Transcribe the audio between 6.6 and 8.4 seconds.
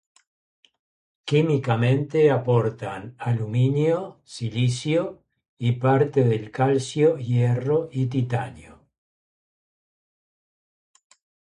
Fe y Ti.